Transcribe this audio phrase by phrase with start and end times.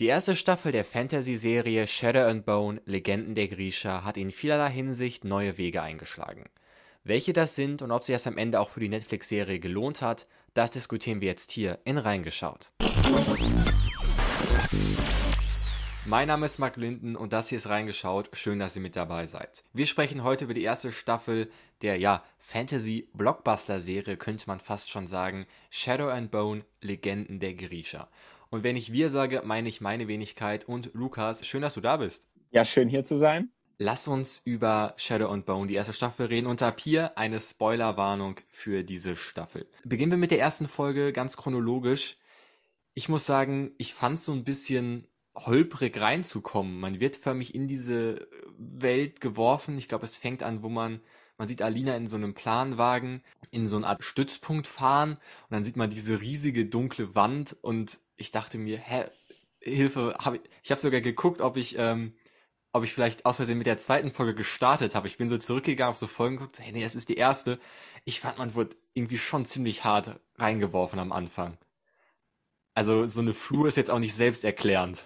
[0.00, 5.24] Die erste Staffel der Fantasy-Serie Shadow and Bone– Legenden der Grisha hat in vielerlei Hinsicht
[5.24, 6.46] neue Wege eingeschlagen.
[7.04, 10.26] Welche das sind und ob sich das am Ende auch für die Netflix-Serie gelohnt hat,
[10.54, 12.72] das diskutieren wir jetzt hier in Reingeschaut.
[16.06, 18.30] Mein Name ist Mark Linden und das hier ist Reingeschaut.
[18.32, 19.64] Schön, dass ihr mit dabei seid.
[19.74, 21.50] Wir sprechen heute über die erste Staffel
[21.82, 28.08] der, ja, Fantasy-Blockbuster-Serie, könnte man fast schon sagen, Shadow and Bone– Legenden der Grisha.
[28.50, 31.46] Und wenn ich wir sage, meine ich meine Wenigkeit und Lukas.
[31.46, 32.24] Schön, dass du da bist.
[32.50, 33.50] Ja, schön hier zu sein.
[33.78, 38.40] Lass uns über Shadow and Bone, die erste Staffel, reden und ab hier eine Spoilerwarnung
[38.48, 39.66] für diese Staffel.
[39.84, 42.18] Beginnen wir mit der ersten Folge ganz chronologisch.
[42.92, 46.78] Ich muss sagen, ich fand es so ein bisschen holprig reinzukommen.
[46.78, 49.78] Man wird förmlich in diese Welt geworfen.
[49.78, 51.00] Ich glaube, es fängt an, wo man
[51.38, 55.64] man sieht Alina in so einem Planwagen in so eine Art Stützpunkt fahren und dann
[55.64, 59.04] sieht man diese riesige dunkle Wand und ich dachte mir, hä,
[59.60, 62.14] Hilfe, hab ich, ich habe sogar geguckt, ob ich, ähm,
[62.72, 65.08] ob ich vielleicht aus Versehen mit der zweiten Folge gestartet habe.
[65.08, 67.58] Ich bin so zurückgegangen, auf so Folgen geguckt, hey, nee, das ist die erste.
[68.04, 71.58] Ich fand, man wurde irgendwie schon ziemlich hart reingeworfen am Anfang.
[72.74, 75.02] Also so eine Flur ist jetzt auch nicht selbsterklärend.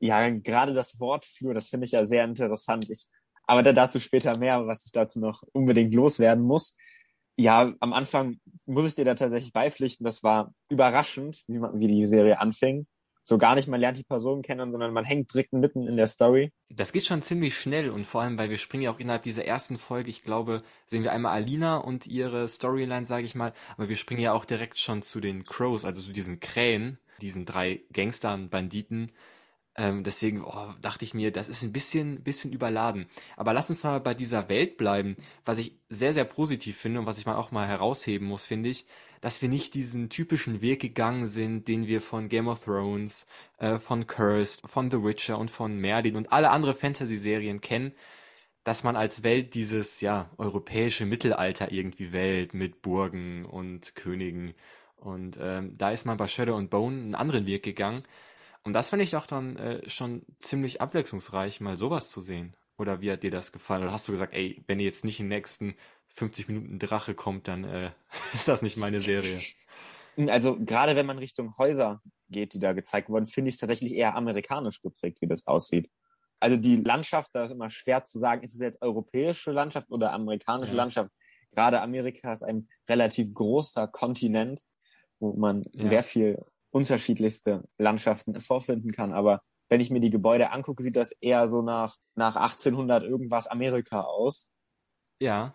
[0.00, 2.88] Ja, gerade das Wort Flur, das finde ich ja sehr interessant.
[2.90, 3.06] Ich,
[3.46, 6.76] aber da, dazu später mehr, was ich dazu noch unbedingt loswerden muss.
[7.36, 10.04] Ja, am Anfang muss ich dir da tatsächlich beipflichten.
[10.04, 12.86] Das war überraschend, wie, man, wie die Serie anfing.
[13.28, 16.06] So gar nicht, man lernt die Personen kennen, sondern man hängt direkt mitten in der
[16.06, 16.52] Story.
[16.68, 19.44] Das geht schon ziemlich schnell und vor allem, weil wir springen ja auch innerhalb dieser
[19.44, 23.88] ersten Folge, ich glaube, sehen wir einmal Alina und ihre Storyline, sage ich mal, aber
[23.88, 27.82] wir springen ja auch direkt schon zu den Crows, also zu diesen Krähen, diesen drei
[27.92, 29.10] Gangstern, Banditen,
[29.76, 33.06] ähm, deswegen oh, dachte ich mir, das ist ein bisschen, bisschen überladen.
[33.36, 35.16] Aber lass uns mal bei dieser Welt bleiben.
[35.44, 38.70] Was ich sehr, sehr positiv finde und was ich mal auch mal herausheben muss, finde
[38.70, 38.86] ich,
[39.20, 43.26] dass wir nicht diesen typischen Weg gegangen sind, den wir von Game of Thrones,
[43.58, 47.92] äh, von Cursed, von The Witcher und von Merlin und alle andere Fantasy-Serien kennen,
[48.64, 54.54] dass man als Welt dieses, ja, europäische Mittelalter irgendwie wählt mit Burgen und Königen.
[54.96, 58.02] Und ähm, da ist man bei Shadow and Bone einen anderen Weg gegangen
[58.66, 62.56] und das finde ich auch dann äh, schon ziemlich abwechslungsreich, mal sowas zu sehen.
[62.76, 63.84] Oder wie hat dir das gefallen?
[63.84, 65.76] Oder hast du gesagt, ey, wenn jetzt nicht in den nächsten
[66.08, 67.92] 50 Minuten Drache kommt, dann äh,
[68.34, 69.38] ist das nicht meine Serie.
[70.28, 72.00] Also gerade wenn man Richtung Häuser
[72.30, 75.90] geht, die da gezeigt wurden, finde ich es tatsächlich eher amerikanisch geprägt, wie das aussieht.
[76.40, 80.14] Also die Landschaft, da ist immer schwer zu sagen, ist es jetzt europäische Landschaft oder
[80.14, 80.76] amerikanische ja.
[80.78, 81.10] Landschaft.
[81.52, 84.62] Gerade Amerika ist ein relativ großer Kontinent,
[85.18, 85.86] wo man ja.
[85.86, 86.42] sehr viel
[86.76, 89.14] unterschiedlichste Landschaften vorfinden kann.
[89.14, 93.46] Aber wenn ich mir die Gebäude angucke, sieht das eher so nach, nach 1800 irgendwas
[93.46, 94.50] Amerika aus.
[95.18, 95.54] Ja,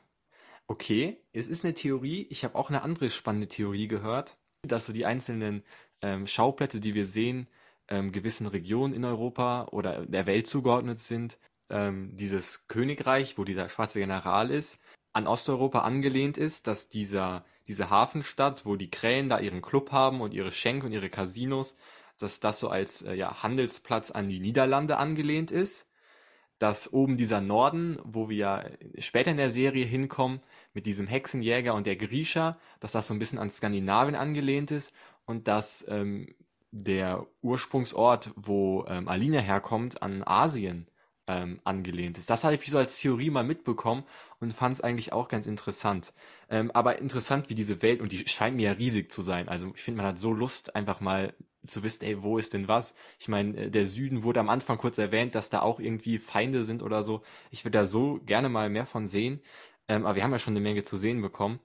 [0.68, 1.24] okay.
[1.32, 2.26] Es ist eine Theorie.
[2.32, 5.64] Ich habe auch eine andere spannende Theorie gehört, dass so die einzelnen
[6.02, 7.48] ähm, Schauplätze, die wir sehen,
[7.88, 11.38] ähm, gewissen Regionen in Europa oder der Welt zugeordnet sind.
[11.70, 14.80] Ähm, dieses Königreich, wo dieser schwarze General ist,
[15.14, 20.20] an Osteuropa angelehnt ist, dass dieser diese Hafenstadt, wo die Krähen da ihren Club haben
[20.20, 21.78] und ihre Schenke und ihre Casinos,
[22.20, 25.88] dass das so als äh, ja, Handelsplatz an die Niederlande angelehnt ist.
[26.60, 30.42] Dass oben dieser Norden, wo wir später in der Serie hinkommen,
[30.74, 34.94] mit diesem Hexenjäger und der Grisha, dass das so ein bisschen an Skandinavien angelehnt ist
[35.26, 36.36] und dass ähm,
[36.72, 40.88] der Ursprungsort, wo ähm, Alina herkommt, an Asien
[41.28, 42.30] ähm, angelehnt ist.
[42.30, 44.04] Das habe ich so als Theorie mal mitbekommen
[44.40, 46.14] und fand es eigentlich auch ganz interessant.
[46.50, 49.50] Ähm, aber interessant, wie diese Welt, und die scheint mir ja riesig zu sein.
[49.50, 51.34] Also ich finde, man hat so Lust, einfach mal
[51.66, 52.96] zu wissen, ey, wo ist denn was?
[53.20, 56.64] Ich meine, äh, der Süden wurde am Anfang kurz erwähnt, dass da auch irgendwie Feinde
[56.64, 57.22] sind oder so.
[57.52, 59.42] Ich würde da so gerne mal mehr von sehen.
[59.88, 61.60] Ähm, aber wir haben ja schon eine Menge zu sehen bekommen.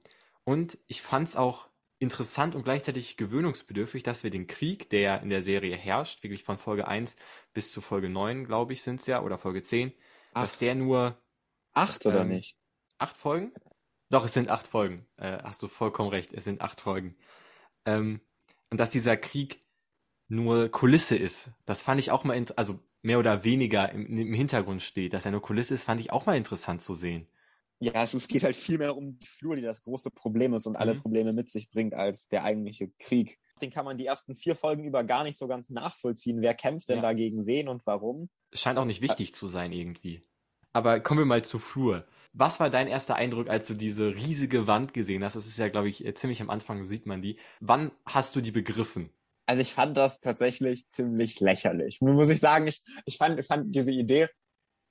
[0.44, 1.68] Und ich fand es auch
[1.98, 6.58] interessant und gleichzeitig gewöhnungsbedürftig, dass wir den Krieg, der in der Serie herrscht, wirklich von
[6.58, 7.16] Folge 1
[7.56, 9.94] bis zu Folge 9, glaube ich, sind es ja, oder Folge 10,
[10.34, 10.42] Ach.
[10.42, 11.18] dass der nur.
[11.72, 12.58] Acht oder ähm, nicht?
[12.98, 13.54] Acht Folgen?
[14.10, 15.06] Doch, es sind acht Folgen.
[15.16, 17.16] Äh, hast du vollkommen recht, es sind acht Folgen.
[17.86, 18.20] Ähm,
[18.70, 19.64] und dass dieser Krieg
[20.28, 24.82] nur Kulisse ist, das fand ich auch mal, also mehr oder weniger im, im Hintergrund
[24.82, 27.26] steht, dass er nur Kulisse ist, fand ich auch mal interessant zu sehen.
[27.80, 30.66] Ja, es, es geht halt viel mehr um die Flur, die das große Problem ist
[30.66, 30.80] und mhm.
[30.80, 33.38] alle Probleme mit sich bringt, als der eigentliche Krieg.
[33.60, 36.42] Den kann man die ersten vier Folgen über gar nicht so ganz nachvollziehen.
[36.42, 37.02] Wer kämpft denn ja.
[37.02, 38.28] dagegen wen und warum?
[38.52, 40.22] Scheint auch nicht wichtig zu sein irgendwie.
[40.72, 42.06] Aber kommen wir mal zu Flur.
[42.34, 45.36] Was war dein erster Eindruck, als du diese riesige Wand gesehen hast?
[45.36, 47.38] Das ist ja, glaube ich, äh, ziemlich am Anfang sieht man die.
[47.60, 49.08] Wann hast du die begriffen?
[49.46, 52.02] Also ich fand das tatsächlich ziemlich lächerlich.
[52.02, 54.28] Muss ich sagen, ich, ich fand, ich fand diese Idee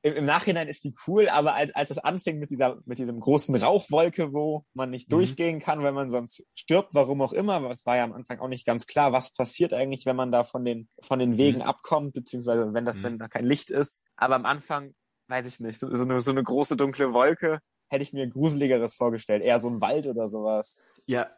[0.05, 3.19] im, im Nachhinein ist die cool, aber als, als es anfing mit dieser, mit diesem
[3.19, 5.15] großen Rauchwolke, wo man nicht Mhm.
[5.17, 8.39] durchgehen kann, weil man sonst stirbt, warum auch immer, aber es war ja am Anfang
[8.39, 11.57] auch nicht ganz klar, was passiert eigentlich, wenn man da von den, von den Wegen
[11.57, 11.63] Mhm.
[11.63, 13.03] abkommt, beziehungsweise wenn das, Mhm.
[13.03, 13.99] wenn da kein Licht ist.
[14.15, 14.93] Aber am Anfang,
[15.27, 17.59] weiß ich nicht, so, so, eine, so eine große dunkle Wolke
[17.89, 20.83] hätte ich mir gruseligeres vorgestellt, eher so ein Wald oder sowas.
[21.07, 21.31] Ja,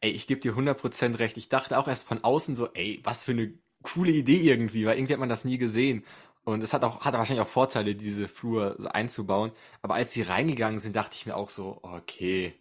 [0.00, 1.36] ey, ich gebe dir 100% recht.
[1.36, 3.52] Ich dachte auch erst von außen so, ey, was für eine
[3.82, 6.04] coole Idee irgendwie, weil irgendwie hat man das nie gesehen.
[6.46, 9.50] Und es hat auch, hat wahrscheinlich auch Vorteile, diese Flur einzubauen.
[9.82, 12.54] Aber als sie reingegangen sind, dachte ich mir auch so, okay,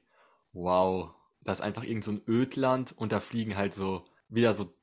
[0.53, 1.11] wow,
[1.41, 4.73] das ist einfach irgend so ein Ödland und da fliegen halt so wieder so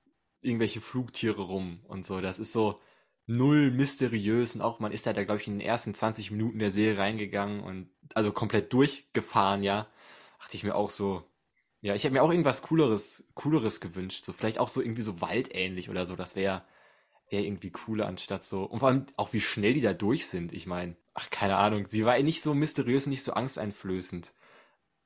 [0.40, 2.20] irgendwelche Flugtiere rum und so.
[2.20, 2.78] Das ist so
[3.26, 6.60] null mysteriös und auch man ist halt da, glaube ich, in den ersten 20 Minuten
[6.60, 9.88] der Serie reingegangen und also komplett durchgefahren, ja.
[10.38, 11.24] Dachte ich mir auch so,
[11.80, 15.20] ja, ich hätte mir auch irgendwas cooleres, cooleres gewünscht, so vielleicht auch so irgendwie so
[15.20, 16.14] waldähnlich oder so.
[16.16, 16.62] Das wäre
[17.32, 18.64] wäre irgendwie cooler anstatt so.
[18.64, 20.52] Und vor allem auch wie schnell die da durch sind.
[20.52, 24.32] Ich meine, ach keine Ahnung, sie war nicht so mysteriös, nicht so angsteinflößend.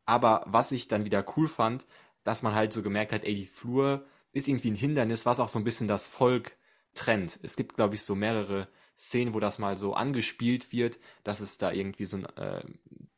[0.04, 1.86] Aber was ich dann wieder cool fand,
[2.24, 5.48] dass man halt so gemerkt hat, ey, die Flur ist irgendwie ein Hindernis, was auch
[5.48, 6.56] so ein bisschen das Volk
[6.94, 7.38] trennt.
[7.42, 8.68] Es gibt, glaube ich, so mehrere
[8.98, 12.64] Szenen, wo das mal so angespielt wird, dass es da irgendwie so einen äh,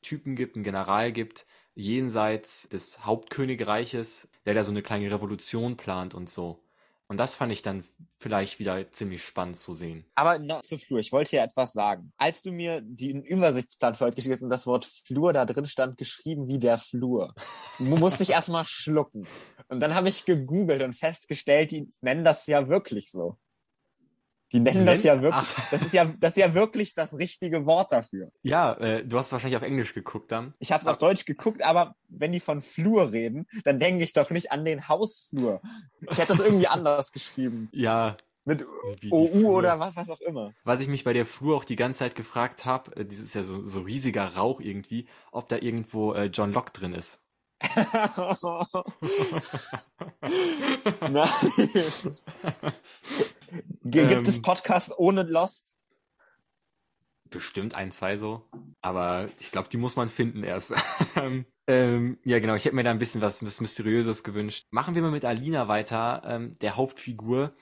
[0.02, 6.14] Typen gibt, einen General gibt, jenseits des Hauptkönigreiches, der da so eine kleine Revolution plant
[6.14, 6.62] und so.
[7.10, 7.84] Und das fand ich dann
[8.18, 10.04] vielleicht wieder ziemlich spannend zu sehen.
[10.14, 10.98] Aber noch zur Flur.
[10.98, 12.12] Ich wollte ja etwas sagen.
[12.18, 16.48] Als du mir den Übersichtsplan geschickt hast und das Wort Flur da drin stand, geschrieben
[16.48, 17.34] wie der Flur,
[17.78, 19.26] mu- musste ich erstmal schlucken.
[19.68, 23.38] Und dann habe ich gegoogelt und festgestellt, die nennen das ja wirklich so.
[24.52, 27.66] Die nennen das ja wirklich, Ach, das ist ja, das ist ja wirklich das richtige
[27.66, 28.30] Wort dafür.
[28.42, 30.54] ja, äh, du hast wahrscheinlich auf Englisch geguckt dann.
[30.58, 34.14] Ich habe es auf Deutsch geguckt, aber wenn die von Flur reden, dann denke ich
[34.14, 35.60] doch nicht an den Hausflur.
[36.10, 37.68] Ich hätte das irgendwie anders geschrieben.
[37.72, 38.16] Ja.
[38.44, 38.64] Mit
[39.10, 40.54] OU oder was, was auch immer.
[40.64, 43.34] Was ich mich bei der Flur auch die ganze Zeit gefragt habe, äh, dieses ist
[43.34, 47.20] ja so, so riesiger Rauch irgendwie, ob da irgendwo äh, John Locke drin ist.
[51.10, 51.28] Nein.
[53.84, 54.24] Gibt Ähm.
[54.24, 55.76] es Podcasts ohne Lost?
[57.30, 58.48] Bestimmt ein, zwei so.
[58.80, 60.74] Aber ich glaube, die muss man finden erst.
[61.66, 62.54] ähm, ja, genau.
[62.54, 64.66] Ich hätte mir da ein bisschen was, was Mysteriöses gewünscht.
[64.70, 67.54] Machen wir mal mit Alina weiter, ähm, der Hauptfigur.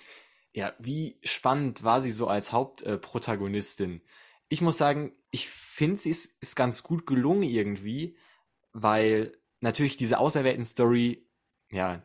[0.53, 4.03] Ja, wie spannend war sie so als Hauptprotagonistin?
[4.49, 8.17] ich muss sagen, ich finde, sie ist, ist ganz gut gelungen irgendwie,
[8.73, 11.27] weil natürlich diese Auserwählten-Story,
[11.71, 12.03] ja,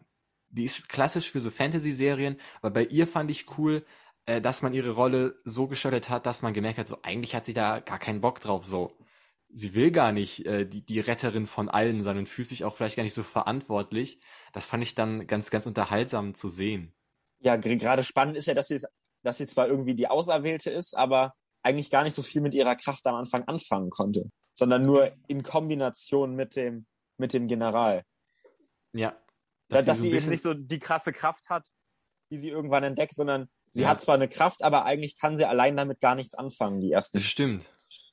[0.51, 3.86] die ist klassisch für so Fantasy-Serien, aber bei ihr fand ich cool,
[4.25, 7.45] äh, dass man ihre Rolle so gestaltet hat, dass man gemerkt hat, so eigentlich hat
[7.45, 8.95] sie da gar keinen Bock drauf, so.
[9.53, 12.75] Sie will gar nicht äh, die, die Retterin von allen sein und fühlt sich auch
[12.75, 14.21] vielleicht gar nicht so verantwortlich.
[14.53, 16.94] Das fand ich dann ganz, ganz unterhaltsam zu sehen.
[17.42, 18.80] Ja, gerade spannend ist ja, dass sie,
[19.24, 21.33] dass sie zwar irgendwie die Auserwählte ist, aber
[21.63, 25.44] eigentlich gar nicht so viel mit ihrer Kraft am Anfang anfangen konnte, sondern nur in
[25.44, 26.86] Kombination mit dem,
[27.18, 28.04] mit dem General.
[28.94, 29.18] Ja.
[29.71, 31.65] Dass, dass so sie eben nicht so die krasse Kraft hat,
[32.31, 33.89] die sie irgendwann entdeckt, sondern sie Ja.
[33.89, 37.18] hat zwar eine Kraft, aber eigentlich kann sie allein damit gar nichts anfangen, die ersten
[37.18, 37.69] Das stimmt.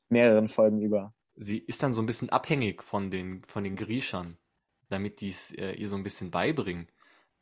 [0.09, 1.13] mehreren Folgen über.
[1.37, 4.39] Sie ist dann so ein bisschen abhängig von den, von den Griechern,
[4.89, 6.89] damit die es äh, ihr so ein bisschen beibringen.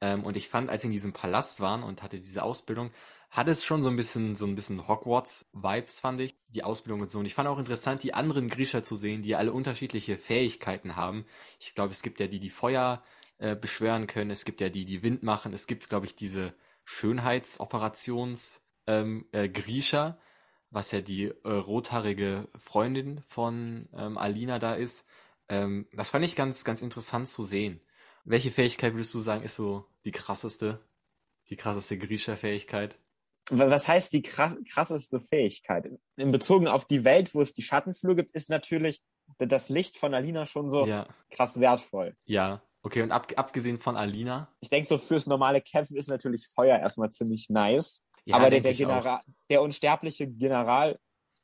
[0.02, 2.90] Ähm, und ich fand, als sie in diesem Palast waren und hatte diese Ausbildung,
[3.30, 7.10] hat es schon so ein bisschen, so ein bisschen Hogwarts-Vibes, fand ich, die Ausbildung und
[7.10, 7.18] so.
[7.18, 11.24] Und ich fand auch interessant, die anderen Griecher zu sehen, die alle unterschiedliche Fähigkeiten haben.
[11.58, 13.02] Ich glaube, es gibt ja die, die Feuer
[13.38, 16.54] äh, beschwören können, es gibt ja die, die Wind machen, es gibt, glaube ich, diese
[16.84, 20.18] Schönheitsoperations ähm, äh, Griecher,
[20.70, 25.04] was ja die äh, rothaarige Freundin von ähm, Alina da ist.
[25.48, 27.80] Ähm, das fand ich ganz, ganz interessant zu sehen.
[28.24, 30.80] Welche Fähigkeit würdest du sagen, ist so die krasseste?
[31.48, 32.98] Die krasseste Griecher-Fähigkeit?
[33.50, 35.88] Wa- Was heißt die kra- krasseste Fähigkeit?
[36.16, 39.02] In Bezug auf die Welt, wo es die Schattenflur gibt, ist natürlich
[39.38, 42.16] das Licht von Alina schon so Ja, krass wertvoll.
[42.24, 42.62] ja.
[42.86, 44.54] Okay, und ab, abgesehen von Alina?
[44.60, 48.04] Ich denke, so fürs normale Kämpfen ist natürlich Feuer erstmal ziemlich nice.
[48.24, 48.76] Ja, aber der, der auch.
[48.76, 50.96] General, der unsterbliche General,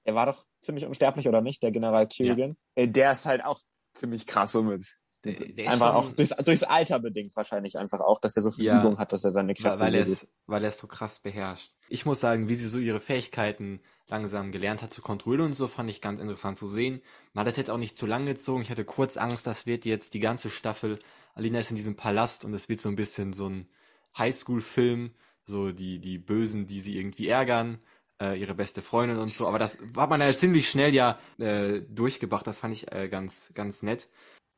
[0.07, 1.61] der war doch ziemlich unsterblich, oder nicht?
[1.65, 2.57] Der General Kirigan.
[2.77, 3.59] Äh, Der ist halt auch
[3.93, 4.87] ziemlich krass somit.
[5.25, 8.53] Der- der einfach schon- auch durchs, durchs Alter bedingt wahrscheinlich einfach auch, dass er so
[8.53, 8.79] viel Ja.
[8.81, 10.87] Übung hat, dass er seine Weil, Kräfte weil, er so es, weil er es so
[10.87, 11.73] krass beherrscht.
[11.89, 13.81] Ich muss sagen, wie sie so ihre Fähigkeiten
[14.13, 17.03] langsam gelernt hat zu kontrollieren und so, fand ich ganz interessant zu sehen.
[17.33, 18.63] Man hat das jetzt auch nicht zu lang gezogen.
[18.63, 20.99] Ich hatte kurz Angst, das wird jetzt die ganze Staffel.
[21.35, 23.69] Alina ist in diesem Palast und es wird so ein bisschen so ein
[24.17, 25.13] Highschool-Film,
[25.47, 27.81] so die, die Bösen, die sie irgendwie ärgern,
[28.21, 29.49] äh, ihre beste Freundin und so.
[29.49, 32.47] Aber das hat man ja ziemlich schnell ja äh, durchgebracht.
[32.47, 34.11] Das fand ich äh, ganz, ganz nett.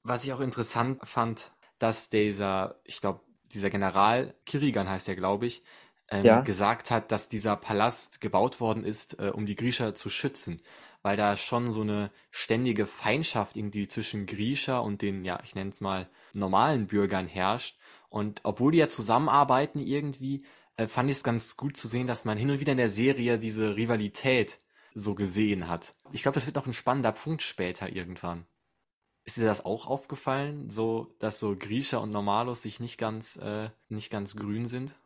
[0.02, 3.20] Was ich auch interessant fand, dass dieser, ich glaube,
[3.52, 5.62] dieser General, Kirigan heißt der, glaube ich,
[6.10, 6.40] ähm, Ja.
[6.42, 10.60] gesagt hat, dass dieser Palast gebaut worden ist, äh, um die Griecher zu schützen,
[11.02, 15.70] weil da schon so eine ständige Feindschaft irgendwie zwischen Griecher und den, ja, ich nenne
[15.70, 17.78] es mal, normalen Bürgern herrscht.
[18.08, 20.44] Und obwohl die ja zusammenarbeiten irgendwie,
[20.76, 22.90] äh, fand ich es ganz gut zu sehen, dass man hin und wieder in der
[22.90, 24.60] Serie diese Rivalität
[24.94, 25.94] so gesehen hat.
[26.12, 28.46] Ich glaube, das wird noch ein spannender Punkt später irgendwann.
[29.24, 33.70] Ist dir das auch aufgefallen, so dass so Griecher und Normalos sich nicht ganz äh,
[33.88, 34.96] nicht ganz grün sind?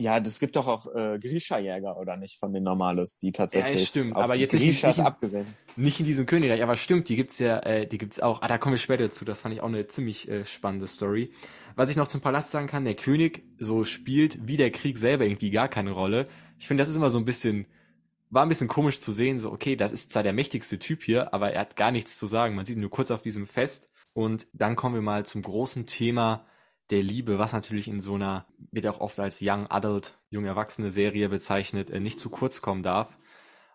[0.00, 3.86] Ja, das gibt doch auch äh, Grisha-Jäger, oder nicht, von den Normalos, die tatsächlich Ja,
[3.86, 5.46] stimmt, aber jetzt nicht- Grishas nicht- abgesehen.
[5.76, 8.40] Nicht in diesem Königreich, aber stimmt, die gibt's ja, äh, die gibt's auch.
[8.40, 9.24] Ah, da kommen wir später zu.
[9.24, 11.32] Das fand ich auch eine ziemlich äh, spannende Story.
[11.76, 15.24] Was ich noch zum Palast sagen kann, der König so spielt wie der Krieg selber
[15.26, 16.24] irgendwie gar keine Rolle.
[16.58, 17.66] Ich finde, das ist immer so ein bisschen,
[18.30, 19.38] war ein bisschen komisch zu sehen.
[19.38, 22.26] So, okay, das ist zwar der mächtigste Typ hier, aber er hat gar nichts zu
[22.26, 22.54] sagen.
[22.54, 23.88] Man sieht ihn nur kurz auf diesem Fest.
[24.14, 26.46] Und dann kommen wir mal zum großen Thema
[26.90, 30.90] der Liebe, was natürlich in so einer, wird auch oft als Young Adult, junge Erwachsene
[30.90, 33.16] Serie bezeichnet, äh, nicht zu kurz kommen darf.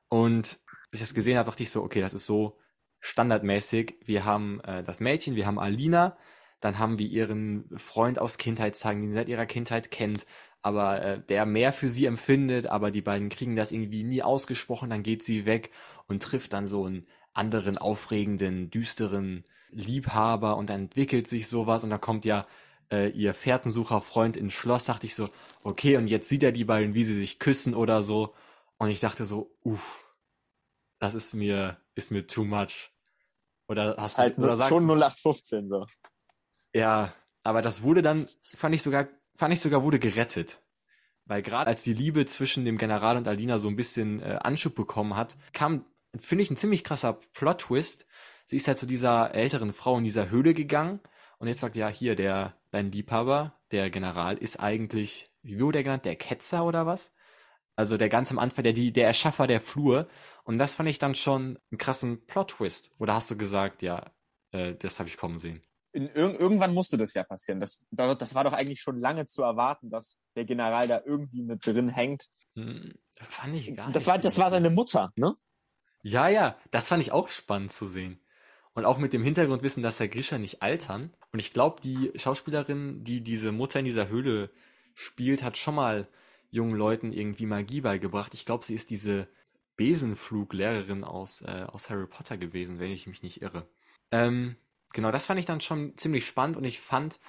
[0.09, 0.59] Und
[0.91, 2.57] als ich das gesehen habe, dachte ich so, okay, das ist so
[2.99, 3.95] standardmäßig.
[4.03, 6.17] Wir haben äh, das Mädchen, wir haben Alina,
[6.59, 10.25] dann haben wir ihren Freund aus Kindheitstagen, den sie seit ihrer Kindheit kennt,
[10.61, 14.89] aber äh, der mehr für sie empfindet, aber die beiden kriegen das irgendwie nie ausgesprochen,
[14.89, 15.71] dann geht sie weg
[16.07, 21.89] und trifft dann so einen anderen aufregenden, düsteren Liebhaber und dann entwickelt sich sowas und
[21.89, 22.43] dann kommt ja
[22.91, 25.27] äh, ihr Fährtensucher-Freund ins Schloss, dachte ich so,
[25.63, 28.33] okay, und jetzt sieht er die beiden, wie sie sich küssen oder so.
[28.77, 30.05] Und ich dachte so, uff,
[30.99, 32.91] das ist mir, ist mir too much.
[33.67, 35.85] Oder hast halt du, oder sagst schon du- 0815 so.
[36.73, 37.13] ja,
[37.43, 40.61] aber das wurde dann, fand ich sogar, fand ich sogar wurde gerettet.
[41.25, 44.75] Weil gerade als die Liebe zwischen dem General und Alina so ein bisschen äh, Anschub
[44.75, 45.85] bekommen hat, kam,
[46.19, 48.05] finde ich, ein ziemlich krasser Plot-Twist.
[48.45, 50.99] Sie ist halt zu dieser älteren Frau in dieser Höhle gegangen
[51.39, 55.83] und jetzt sagt, ja, hier, der, dein Liebhaber, der General, ist eigentlich, wie wurde der
[55.83, 57.11] genannt, der Ketzer oder was?
[57.75, 60.07] Also der ganz am Anfang, der, die, der Erschaffer der Flur.
[60.43, 62.91] Und das fand ich dann schon einen krassen Plot-Twist.
[62.99, 64.11] Oder hast du gesagt, ja,
[64.51, 65.61] äh, das habe ich kommen sehen?
[65.91, 67.59] In, ir irgendwann musste das ja passieren.
[67.59, 71.65] Das, das war doch eigentlich schon lange zu erwarten, dass der General da irgendwie mit
[71.65, 72.27] drin hängt.
[72.55, 72.93] Hm,
[73.29, 74.07] fand ich gar Das nicht.
[74.07, 75.33] war, das war seine Mutter, ne?
[76.03, 78.19] Ja, ja, das fand ich auch spannend zu sehen.
[78.75, 81.13] Und auch mit dem Hintergrundwissen, dass Herr Grisha nicht altern.
[81.31, 84.51] Und ich glaube, die Schauspielerin, die diese Mutter in dieser Höhle
[84.93, 86.09] spielt, hat schon mal
[86.51, 88.33] jungen Leuten irgendwie Magie beigebracht.
[88.33, 89.29] Ich glaube, sie ist diese
[89.77, 93.65] Besenfluglehrerin aus, äh, aus Harry Potter gewesen, wenn ich mich nicht irre.
[94.11, 94.57] Ähm,
[94.93, 97.19] genau, das fand ich dann schon ziemlich spannend und ich fand,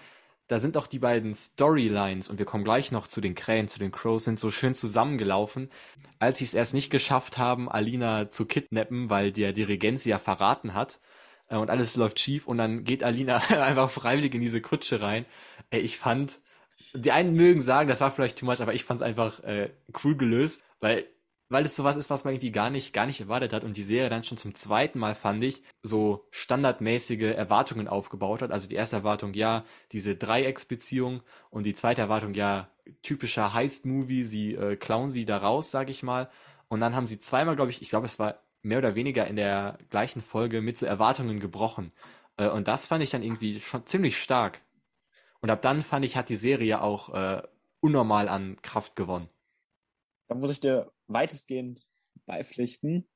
[0.49, 3.79] da sind auch die beiden Storylines und wir kommen gleich noch zu den Krähen, zu
[3.79, 5.71] den Crows, sind so schön zusammengelaufen,
[6.19, 10.19] als sie es erst nicht geschafft haben, Alina zu kidnappen, weil der Dirigent sie ja
[10.19, 11.01] verraten hat
[11.49, 15.25] und alles läuft schief und dann geht Alina einfach freiwillig in diese Kutsche rein.
[15.71, 16.33] Ey, ich fand,
[16.95, 19.71] die einen mögen sagen, das war vielleicht too much, aber ich fand es einfach äh,
[20.03, 21.07] cool gelöst, weil
[21.49, 23.85] weil es sowas ist, was man irgendwie gar nicht, gar nicht erwartet hat und die
[23.85, 28.51] Serie dann schon zum zweiten Mal, fand ich, so standardmäßige Erwartungen aufgebaut hat.
[28.51, 32.69] Also die erste Erwartung, ja, diese Dreiecksbeziehung und die zweite Erwartung, ja,
[33.03, 36.29] typischer Heist-Movie, sie äh, klauen sie da raus, sag ich mal.
[36.69, 39.37] Und dann haben sie zweimal, glaube ich, ich glaube, es war mehr oder weniger in
[39.37, 41.93] der gleichen Folge mit so Erwartungen gebrochen.
[42.37, 44.61] Äh, und das fand ich dann irgendwie schon ziemlich stark.
[45.41, 47.43] Und ab dann fand ich, hat die Serie auch äh,
[47.81, 49.29] unnormal an Kraft gewonnen.
[50.29, 51.87] Da muss ich dir weitestgehend
[52.27, 53.09] beipflichten.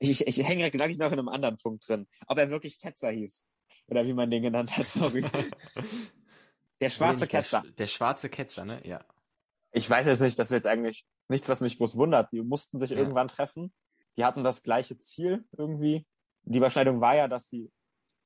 [0.00, 2.06] Ich, ich, ich hänge gleich noch in einem anderen Punkt drin.
[2.26, 3.46] Ob er wirklich Ketzer hieß.
[3.88, 5.24] Oder wie man den genannt hat, sorry.
[6.80, 7.64] Der schwarze der, Ketzer.
[7.76, 8.80] Der schwarze Ketzer, ne?
[8.84, 9.04] Ja.
[9.72, 12.30] Ich weiß jetzt nicht, das ist jetzt eigentlich nichts, was mich groß wundert.
[12.32, 12.98] Die mussten sich Ja.
[12.98, 13.72] irgendwann treffen.
[14.18, 16.04] Die hatten das gleiche Ziel irgendwie.
[16.42, 17.70] Die Überschneidung war ja, dass die,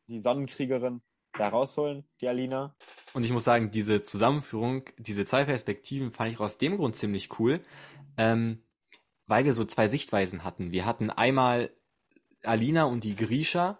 [0.08, 1.02] die Sonnenkriegerin
[1.34, 2.74] da rausholen, die Alina.
[3.12, 7.38] Und ich muss sagen, diese Zusammenführung, diese zwei Perspektiven fand ich aus dem Grund ziemlich
[7.38, 7.60] cool,
[8.16, 8.62] ähm,
[9.26, 10.72] weil wir so zwei Sichtweisen hatten.
[10.72, 11.70] Wir hatten einmal
[12.42, 13.78] Alina und die Grisha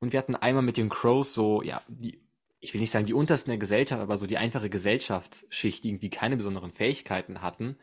[0.00, 2.22] und wir hatten einmal mit den Crows so, ja, die,
[2.60, 6.10] ich will nicht sagen die untersten der Gesellschaft, aber so die einfache Gesellschaftsschicht, die irgendwie
[6.10, 7.76] keine besonderen Fähigkeiten hatten,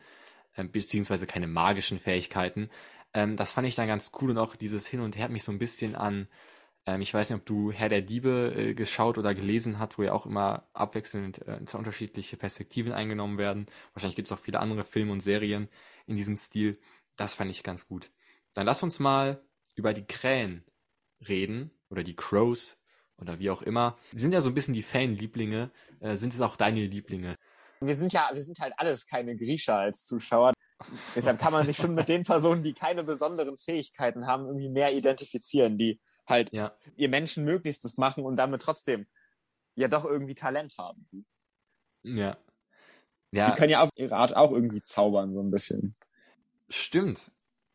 [0.56, 2.70] ähm, beziehungsweise keine magischen Fähigkeiten.
[3.14, 5.44] Ähm, das fand ich dann ganz cool und auch dieses Hin und Her hat mich
[5.44, 6.28] so ein bisschen an
[6.86, 10.02] ähm, ich weiß nicht, ob du Herr der Diebe äh, geschaut oder gelesen hast, wo
[10.02, 13.66] ja auch immer abwechselnd äh, unterschiedliche Perspektiven eingenommen werden.
[13.94, 15.68] Wahrscheinlich gibt es auch viele andere Filme und Serien
[16.06, 16.78] in diesem Stil.
[17.16, 18.10] Das fand ich ganz gut.
[18.54, 19.42] Dann lass uns mal
[19.74, 20.64] über die Krähen
[21.26, 22.78] reden oder die Crows
[23.16, 23.96] oder wie auch immer.
[24.12, 25.70] Die sind ja so ein bisschen die Fanlieblinge.
[26.00, 27.36] Äh, sind es auch deine Lieblinge?
[27.80, 30.52] Wir sind ja, wir sind halt alles keine Griecher als Zuschauer.
[31.16, 34.92] Deshalb kann man sich schon mit den Personen, die keine besonderen Fähigkeiten haben, irgendwie mehr
[34.92, 36.72] identifizieren, die halt Ja.
[36.96, 39.06] ihr Menschen Möglichstes machen und damit trotzdem
[39.74, 41.06] ja doch irgendwie Talent haben.
[42.02, 42.36] Ja.
[43.32, 43.50] Ja.
[43.50, 45.96] Die können ja auf ihre Art auch irgendwie zaubern, so ein bisschen.
[46.68, 47.30] Stimmt.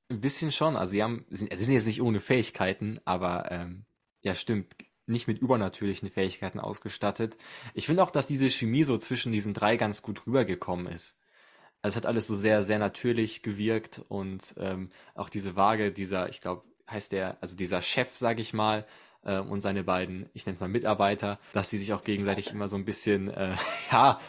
[0.10, 0.76] Ein bisschen schon.
[0.76, 3.86] Also sie haben, sind, sind jetzt nicht ohne Fähigkeiten, aber ähm,
[4.22, 4.76] ja, stimmt.
[5.10, 7.38] Nicht mit übernatürlichen Fähigkeiten ausgestattet.
[7.74, 11.18] Ich finde auch, dass diese Chemie so zwischen diesen drei ganz gut rübergekommen ist.
[11.82, 16.30] Also es hat alles so sehr, sehr natürlich gewirkt und ähm, auch diese Waage, dieser,
[16.30, 18.86] ich glaube, heißt der, also dieser Chef, sag ich mal,
[19.24, 22.68] äh, und seine beiden, ich nenne es mal Mitarbeiter, dass sie sich auch gegenseitig immer
[22.68, 23.56] so ein bisschen, äh,
[23.92, 24.20] ja,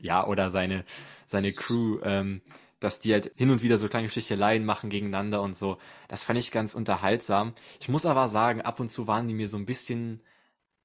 [0.00, 0.84] ja, oder seine,
[1.26, 2.42] seine Crew, ähm,
[2.80, 5.78] dass die halt hin und wieder so kleine Sticheleien machen gegeneinander und so.
[6.06, 7.54] Das fand ich ganz unterhaltsam.
[7.80, 10.22] Ich muss aber sagen, ab und zu waren die mir so ein bisschen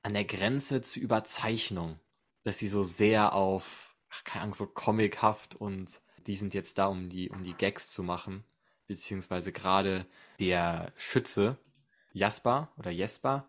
[0.02, 2.00] an der Grenze zur Überzeichnung.
[2.44, 6.88] Dass sie so sehr auf, ach, keine Ahnung, so comichaft und die sind jetzt da,
[6.88, 8.44] um die, um die Gags zu machen.
[8.88, 10.06] Beziehungsweise gerade
[10.40, 11.58] der Schütze,
[12.14, 13.48] Jasper oder Jesper.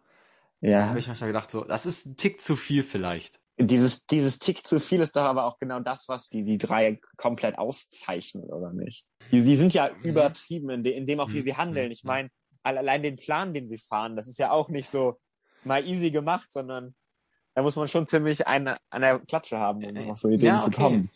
[0.61, 0.80] Ja.
[0.80, 3.40] Da habe ich manchmal gedacht, so, das ist ein Tick zu viel vielleicht.
[3.56, 7.00] Dieses, dieses Tick zu viel ist doch aber auch genau das, was die, die drei
[7.16, 9.06] komplett auszeichnen, oder nicht?
[9.30, 10.02] Die, die sind ja mhm.
[10.02, 11.44] übertrieben in, de, in dem auch, wie mhm.
[11.44, 11.92] sie handeln.
[11.92, 12.09] Ich mhm.
[12.09, 12.30] meine,
[12.62, 15.21] allein den Plan, den sie fahren, das ist ja auch nicht so
[15.62, 16.94] mal easy gemacht, sondern
[17.54, 20.62] da muss man schon ziemlich eine, an der Klatsche haben, um auf so Ideen ja,
[20.62, 20.70] okay.
[20.70, 21.11] zu kommen.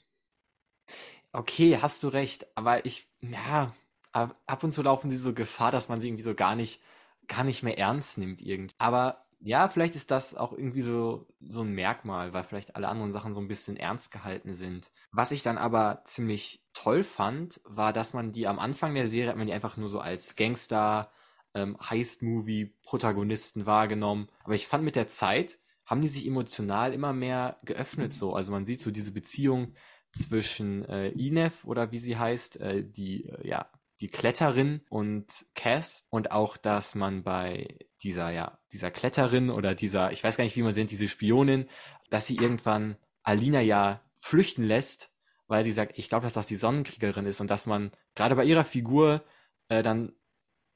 [1.32, 3.74] Okay, hast du recht, aber ich, ja,
[4.12, 6.80] ab und zu laufen sie so Gefahr, dass man sie irgendwie so gar nicht
[7.28, 8.74] gar nicht mehr ernst nimmt irgendwie.
[8.78, 13.12] Aber ja, vielleicht ist das auch irgendwie so, so ein Merkmal, weil vielleicht alle anderen
[13.12, 14.90] Sachen so ein bisschen ernst gehalten sind.
[15.12, 19.30] Was ich dann aber ziemlich toll fand, war, dass man die am Anfang der Serie
[19.30, 21.12] hat man die einfach nur so als Gangster,
[21.54, 24.28] ähm, Heist-Movie-Protagonisten wahrgenommen.
[24.42, 28.34] Aber ich fand mit der Zeit haben die sich emotional immer mehr geöffnet so.
[28.34, 29.74] Also man sieht so diese Beziehung
[30.12, 36.06] zwischen äh, Inef oder wie sie heißt, äh, die äh, ja die Kletterin und Cass
[36.10, 40.56] und auch, dass man bei dieser, ja, dieser Kletterin oder dieser, ich weiß gar nicht,
[40.56, 41.68] wie man sie nennt, diese Spionin,
[42.08, 45.12] dass sie irgendwann Alina ja flüchten lässt,
[45.48, 48.44] weil sie sagt, ich glaube, dass das die Sonnenkriegerin ist und dass man gerade bei
[48.44, 49.24] ihrer Figur
[49.68, 50.12] äh, dann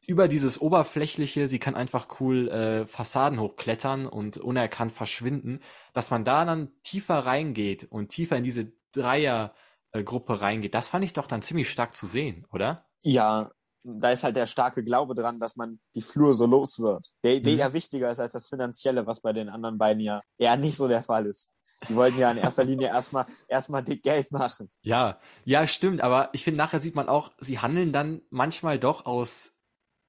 [0.06, 5.60] über dieses Oberflächliche, sie kann einfach cool äh, Fassaden hochklettern und unerkannt verschwinden,
[5.92, 11.12] dass man da dann tiefer reingeht und tiefer in diese Dreiergruppe reingeht, das fand ich
[11.12, 12.86] doch dann ziemlich stark zu sehen, oder?
[13.02, 13.50] Ja,
[13.84, 17.06] da ist halt der starke Glaube dran, dass man die Flur so los wird.
[17.24, 17.58] Der, der mhm.
[17.58, 20.88] ja wichtiger ist als das Finanzielle, was bei den anderen beiden ja eher nicht so
[20.88, 21.50] der Fall ist.
[21.88, 24.68] Die wollten ja in erster Linie erstmal erstmal dick Geld machen.
[24.82, 29.04] Ja, ja, stimmt, aber ich finde, nachher sieht man auch, sie handeln dann manchmal doch
[29.04, 29.51] aus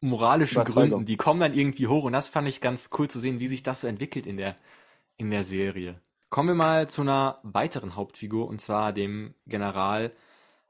[0.04, 1.06] moralischen Gründen.
[1.06, 3.63] Die kommen dann irgendwie hoch und das fand ich ganz cool zu sehen, wie sich
[3.63, 4.56] das so entwickelt in der,
[5.18, 6.00] in der Serie.
[6.30, 10.12] Kommen wir mal zu einer weiteren Hauptfigur und zwar dem General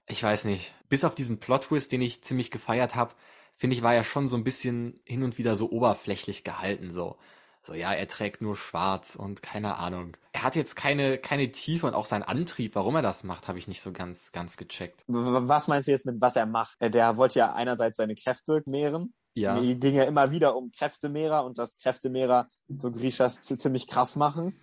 [0.07, 3.13] ich weiß nicht, bis auf diesen Plot-Twist, den ich ziemlich gefeiert habe,
[3.55, 7.17] finde ich, war er schon so ein bisschen hin und wieder so oberflächlich gehalten, so.
[7.65, 10.17] So, ja, er trägt nur schwarz und keine Ahnung.
[10.33, 13.57] Er hat jetzt keine, keine Tiefe und auch sein Antrieb, warum er das macht, habe
[13.57, 15.01] ich nicht so ganz, ganz gecheckt.
[15.07, 16.81] Was meinst du jetzt mit, was er macht?
[16.81, 19.13] Äh, der wollte ja einerseits seine Kräfte mehren.
[19.33, 19.59] Ja.
[19.59, 24.59] Die ging ja immer wieder um Kräftemehrer und das Kräftemehrer so Grishas ziemlich krass machen.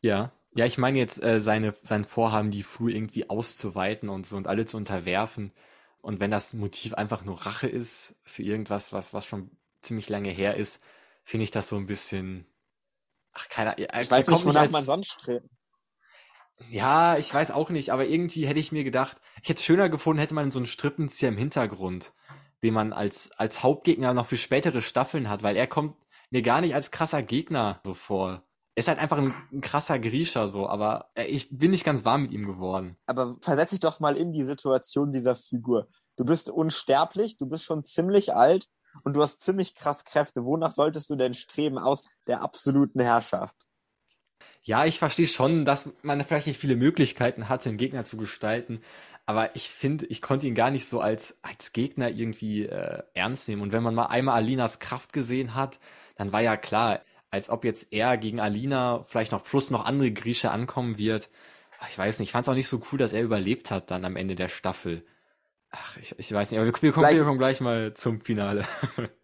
[0.00, 0.32] Ja.
[0.54, 4.46] Ja, ich meine jetzt äh, seine, sein Vorhaben, die Fu irgendwie auszuweiten und so und
[4.46, 5.52] alle zu unterwerfen.
[6.02, 10.30] Und wenn das Motiv einfach nur Rache ist für irgendwas, was, was schon ziemlich lange
[10.30, 10.80] her ist,
[11.24, 12.46] finde ich das so ein bisschen.
[13.32, 13.78] Ach, keiner.
[13.78, 15.46] Ich, ich weiß nicht, wonach als, man sonst strebt.
[16.70, 19.88] Ja, ich weiß auch nicht, aber irgendwie hätte ich mir gedacht, ich hätte es schöner
[19.88, 22.12] gefunden, hätte man so einen Strippenzieher im Hintergrund,
[22.62, 25.96] den man als, als Hauptgegner noch für spätere Staffeln hat, weil er kommt
[26.30, 28.42] mir gar nicht als krasser Gegner so vor
[28.74, 32.22] ist halt einfach ein, ein, krasser Griecher so, aber äh, ich bin nicht ganz warm
[32.22, 32.96] mit ihm geworden.
[33.06, 35.88] Aber versetz dich doch mal in die Situation dieser Figur.
[36.16, 38.68] Du bist unsterblich, du bist schon ziemlich alt
[39.04, 40.44] und du hast ziemlich krass Kräfte.
[40.44, 43.56] Wonach solltest du denn streben aus der absoluten Herrschaft?
[44.64, 48.80] Ja, ich verstehe schon, dass man vielleicht nicht viele Möglichkeiten hatte, einen Gegner zu gestalten,
[49.26, 53.48] aber ich finde, ich konnte ihn gar nicht so als, als Gegner irgendwie äh, ernst
[53.48, 53.62] nehmen.
[53.62, 55.78] Und wenn man mal einmal Alinas Kraft gesehen hat,
[56.16, 60.12] dann war ja klar, als ob jetzt er gegen Alina vielleicht noch plus noch andere
[60.12, 61.30] Grieche ankommen wird.
[61.80, 63.90] Ach, ich weiß nicht, ich fand es auch nicht so cool, dass er überlebt hat
[63.90, 65.04] dann am Ende der Staffel.
[65.70, 68.64] Ach, ich, ich weiß nicht, aber wir, wir, kommen, wir kommen gleich mal zum Finale.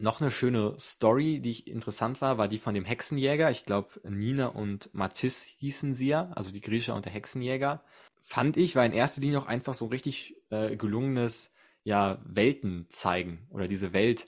[0.00, 3.50] noch eine schöne Story, die ich interessant war, war die von dem Hexenjäger.
[3.50, 7.82] Ich glaube, Nina und Matisse hießen sie ja, also die Grieche und der Hexenjäger.
[8.20, 13.46] Fand ich, war in erster Linie auch einfach so richtig äh, gelungenes, ja, Welten zeigen
[13.50, 14.26] oder diese Welt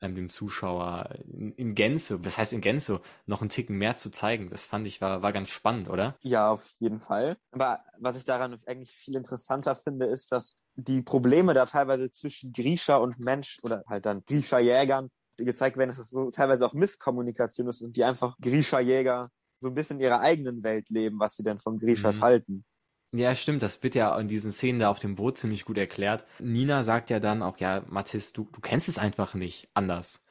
[0.00, 4.10] ähm, dem Zuschauer in, in, Gänze, was heißt in Gänze, noch einen Ticken mehr zu
[4.10, 4.50] zeigen.
[4.50, 6.16] Das fand ich war, war ganz spannend, oder?
[6.22, 7.36] Ja, auf jeden Fall.
[7.52, 12.52] Aber was ich daran eigentlich viel interessanter finde, ist, dass die Probleme da teilweise zwischen
[12.52, 17.68] Griecher und Mensch oder halt dann Griecher-Jägern gezeigt werden, dass es so teilweise auch Misskommunikation
[17.68, 19.22] ist und die einfach Griecher-Jäger
[19.60, 22.22] so ein bisschen in ihrer eigenen Welt leben, was sie denn von Griechers mhm.
[22.22, 22.64] halten.
[23.12, 26.24] Ja, stimmt, das wird ja in diesen Szenen da auf dem Boot ziemlich gut erklärt.
[26.40, 30.24] Nina sagt ja dann auch, ja, Mathis, du, du kennst es einfach nicht anders.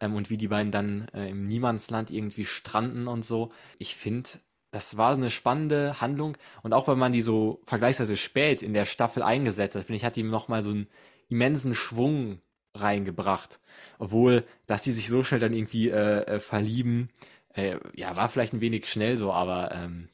[0.00, 3.52] Ähm, und wie die beiden dann äh, im Niemandsland irgendwie stranden und so.
[3.78, 4.28] Ich finde,
[4.76, 6.36] das war eine spannende Handlung.
[6.62, 10.04] Und auch wenn man die so vergleichsweise spät in der Staffel eingesetzt hat, finde ich,
[10.04, 10.86] hat die nochmal so einen
[11.30, 12.42] immensen Schwung
[12.74, 13.58] reingebracht.
[13.98, 17.08] Obwohl, dass die sich so schnell dann irgendwie äh, äh, verlieben,
[17.54, 20.04] äh, ja, war vielleicht ein wenig schnell so, aber ähm,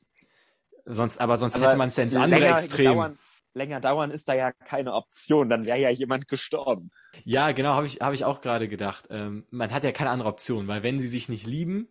[0.85, 2.95] sonst, aber sonst aber hätte man es ja ins andere Extrem.
[2.95, 3.19] Dauern,
[3.55, 6.93] länger dauern ist da ja keine Option, dann wäre ja jemand gestorben.
[7.25, 9.07] Ja, genau, habe ich, hab ich auch gerade gedacht.
[9.11, 11.89] Ähm, man hat ja keine andere Option, weil wenn sie sich nicht lieben,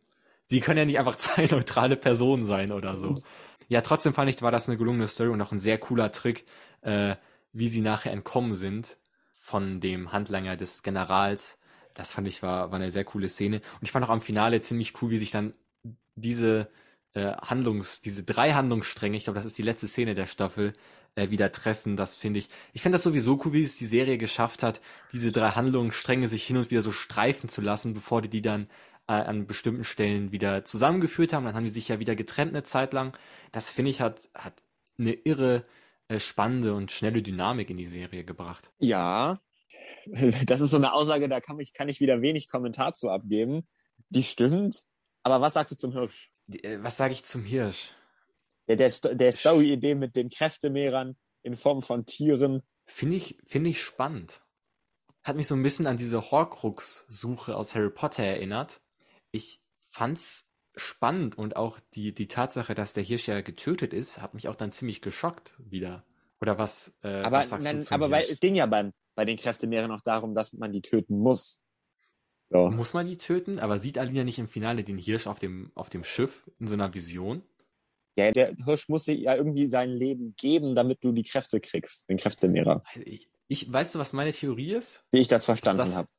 [0.51, 3.21] sie können ja nicht einfach zwei neutrale Personen sein oder so.
[3.69, 6.45] Ja, trotzdem fand ich, war das eine gelungene Story und auch ein sehr cooler Trick,
[6.81, 7.15] äh,
[7.53, 8.97] wie sie nachher entkommen sind
[9.31, 11.57] von dem Handlanger des Generals.
[11.93, 13.57] Das fand ich war, war eine sehr coole Szene.
[13.57, 15.53] Und ich fand auch am Finale ziemlich cool, wie sich dann
[16.15, 16.69] diese
[17.13, 20.73] äh, Handlungs, diese drei Handlungsstränge, ich glaube, das ist die letzte Szene der Staffel,
[21.15, 21.95] äh, wieder treffen.
[21.95, 22.49] Das finde ich.
[22.73, 24.81] Ich finde das sowieso cool, wie es die Serie geschafft hat,
[25.13, 28.67] diese drei Handlungsstränge sich hin und wieder so streifen zu lassen, bevor die die dann
[29.19, 31.45] an bestimmten Stellen wieder zusammengeführt haben.
[31.45, 33.17] Dann haben die sich ja wieder getrennt eine Zeit lang.
[33.51, 34.53] Das finde ich hat, hat
[34.97, 35.65] eine irre
[36.07, 38.71] äh, spannende und schnelle Dynamik in die Serie gebracht.
[38.79, 39.37] Ja,
[40.45, 43.67] das ist so eine Aussage, da kann ich, kann ich wieder wenig Kommentar zu abgeben.
[44.09, 44.83] Die stimmt.
[45.23, 46.31] Aber was sagst du zum Hirsch?
[46.51, 47.91] Äh, was sage ich zum Hirsch?
[48.67, 52.63] Ja, der, der Story-Idee mit den Kräftemehrern in Form von Tieren.
[52.85, 54.41] Finde ich, finde ich spannend.
[55.23, 58.81] Hat mich so ein bisschen an diese Horcrux-Suche aus Harry Potter erinnert.
[59.31, 64.33] Ich fand's spannend und auch die, die Tatsache, dass der Hirsch ja getötet ist, hat
[64.33, 66.05] mich auch dann ziemlich geschockt wieder.
[66.39, 66.93] Oder was?
[67.03, 70.33] Äh, aber was nein, aber weil, es ging ja beim, bei den Kräftemeeren auch darum,
[70.33, 71.61] dass man die töten muss.
[72.49, 72.69] So.
[72.69, 73.59] Muss man die töten?
[73.59, 76.73] Aber sieht Alina nicht im Finale den Hirsch auf dem, auf dem Schiff in so
[76.73, 77.43] einer Vision?
[78.17, 82.09] Ja, der Hirsch muss sich ja irgendwie sein Leben geben, damit du die Kräfte kriegst,
[82.09, 82.83] den Kräftemehrer.
[82.93, 85.05] Also ich, ich, weißt du, was meine Theorie ist?
[85.11, 86.09] Wie ich das verstanden habe.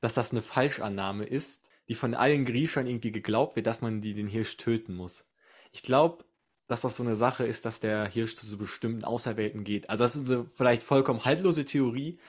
[0.00, 4.14] Dass das eine Falschannahme ist, die von allen Griechern irgendwie geglaubt wird, dass man die,
[4.14, 5.26] den Hirsch töten muss.
[5.72, 6.24] Ich glaube,
[6.68, 9.90] dass das so eine Sache ist, dass der Hirsch zu so bestimmten Auserwählten geht.
[9.90, 12.20] Also das ist eine vielleicht vollkommen haltlose Theorie,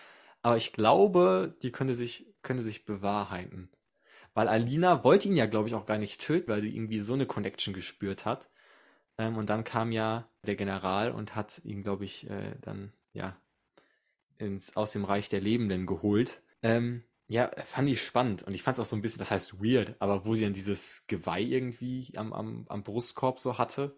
[0.41, 3.69] aber ich glaube, die könnte sich, könnte sich bewahrheiten.
[4.33, 7.13] Weil Alina wollte ihn ja, glaube ich, auch gar nicht töten, weil sie irgendwie so
[7.13, 8.49] eine Connection gespürt hat.
[9.19, 13.37] Ähm, und dann kam ja der General und hat ihn, glaube ich, äh, dann, ja,
[14.39, 16.41] ins, aus dem Reich der Lebenden geholt.
[16.63, 18.43] Ähm, ja, fand ich spannend.
[18.43, 20.53] Und ich fand es auch so ein bisschen, das heißt weird, aber wo sie dann
[20.53, 23.95] dieses Geweih irgendwie am, am, am Brustkorb so hatte.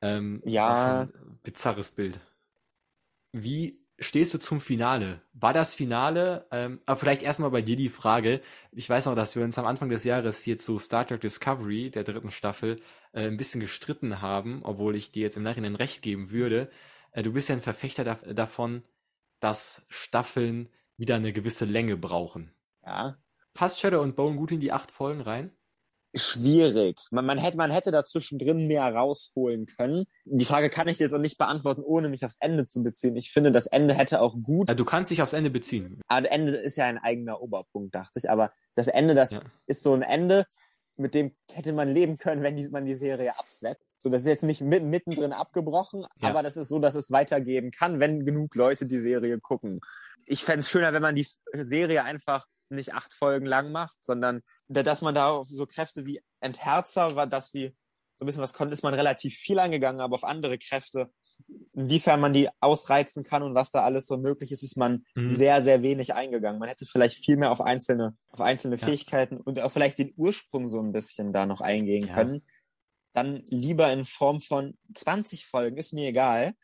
[0.00, 1.10] Ähm, ja.
[1.42, 2.20] bizarres Bild.
[3.32, 5.20] Wie stehst du zum Finale?
[5.34, 8.40] War das Finale, ähm, aber vielleicht erstmal bei dir die Frage.
[8.70, 11.90] Ich weiß noch, dass wir uns am Anfang des Jahres hier zu Star Trek Discovery,
[11.90, 12.80] der dritten Staffel,
[13.12, 16.70] äh, ein bisschen gestritten haben, obwohl ich dir jetzt im Nachhinein recht geben würde.
[17.10, 18.84] Äh, du bist ja ein Verfechter da davon,
[19.38, 22.54] dass Staffeln wieder eine gewisse Länge brauchen.
[22.84, 23.18] Ja.
[23.54, 25.56] Passt Shadow und Bone gut in die acht Folgen rein?
[26.14, 27.00] schwierig.
[27.10, 30.04] Man, man, hätte, man hätte dazwischen drin mehr rausholen können.
[30.24, 33.16] Die Frage kann ich jetzt auch nicht beantworten, ohne mich aufs Ende zu beziehen.
[33.16, 34.68] Ich finde, das Ende hätte auch gut.
[34.68, 36.00] Ja, du kannst dich aufs Ende beziehen.
[36.08, 38.30] Aber das Ende ist ja ein eigener Oberpunkt, dachte ich.
[38.30, 39.42] Aber das Ende, das ja.
[39.66, 40.44] ist so ein Ende,
[40.96, 43.86] mit dem hätte man leben können, wenn die, man die Serie absetzt.
[44.02, 46.28] So, das ist jetzt nicht mit, mittendrin abgebrochen, ja.
[46.28, 49.78] aber das ist so, dass es weitergeben kann, wenn genug Leute die Serie gucken.
[50.26, 54.42] Ich fände es schöner, wenn man die Serie einfach nicht acht Folgen lang macht, sondern
[54.66, 57.76] dass man da auf so Kräfte wie Entherzer war, dass die
[58.16, 61.12] so ein bisschen was konnte, ist man relativ viel angegangen, aber auf andere Kräfte,
[61.72, 65.28] inwiefern man die ausreizen kann und was da alles so möglich ist, ist man mhm.
[65.28, 66.58] sehr, sehr wenig eingegangen.
[66.58, 68.84] Man hätte vielleicht viel mehr auf einzelne, auf einzelne ja.
[68.84, 72.14] Fähigkeiten und auch vielleicht den Ursprung so ein bisschen da noch eingehen ja.
[72.14, 72.42] können.
[73.12, 76.54] Dann lieber in Form von 20 Folgen, ist mir egal.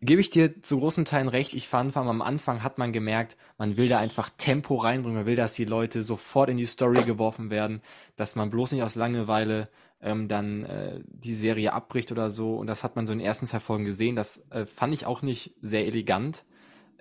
[0.00, 1.54] Gebe ich dir zu großen Teilen recht.
[1.54, 5.36] Ich fand, am Anfang hat man gemerkt, man will da einfach Tempo reinbringen, man will,
[5.36, 7.80] dass die Leute sofort in die Story geworfen werden,
[8.16, 9.68] dass man bloß nicht aus Langeweile
[10.02, 12.56] ähm, dann äh, die Serie abbricht oder so.
[12.56, 14.16] Und das hat man so in den ersten zwei Folgen gesehen.
[14.16, 16.44] Das äh, fand ich auch nicht sehr elegant,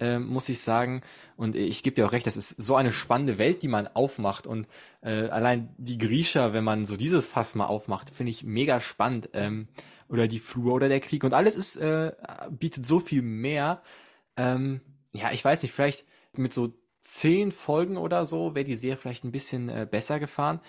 [0.04, 1.02] äh, muss ich sagen.
[1.38, 4.48] Und ich gebe dir auch recht, das ist so eine spannende Welt, die man aufmacht.
[4.48, 4.68] Und
[5.02, 9.30] äh, allein die Griecher, wenn man so dieses Fass mal aufmacht, finde ich mega spannend.
[9.34, 9.68] Ähm,
[10.10, 12.12] oder die Flur oder der Krieg und alles ist äh,
[12.52, 13.82] bietet so viel mehr.
[14.38, 14.82] Ähm,
[15.14, 19.24] ja, ich weiß nicht, vielleicht mit so zehn Folgen oder so wäre die Serie vielleicht
[19.24, 20.60] ein bisschen äh, besser gefahren,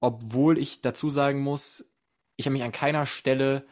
[0.00, 1.84] obwohl ich dazu sagen muss,
[2.36, 3.66] ich habe mich an keiner Stelle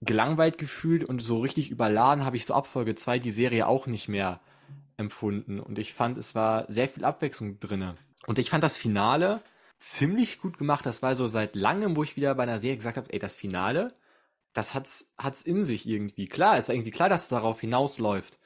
[0.00, 3.86] gelangweilt gefühlt und so richtig überladen habe ich so ab Folge 2 die Serie auch
[3.86, 4.40] nicht mehr
[4.96, 7.96] empfunden und ich fand, es war sehr viel Abwechslung drinne.
[8.26, 9.40] Und ich fand das Finale
[9.78, 10.84] ziemlich gut gemacht.
[10.84, 13.34] Das war so seit langem, wo ich wieder bei einer Serie gesagt habe, ey, das
[13.34, 13.94] Finale,
[14.52, 16.26] das hat's, hat's in sich irgendwie.
[16.26, 18.38] Klar, es war irgendwie klar, dass es darauf hinausläuft.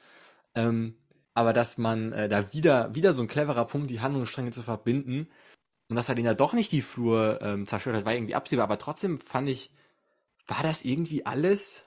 [0.55, 0.95] Ähm,
[1.33, 5.29] aber dass man äh, da wieder, wieder so ein cleverer Punkt, die Handlungsstränge zu verbinden
[5.89, 8.65] und dass er den ja doch nicht die Flur ähm, zerstört hat, war irgendwie absehbar.
[8.65, 9.71] Aber trotzdem fand ich,
[10.47, 11.85] war das irgendwie alles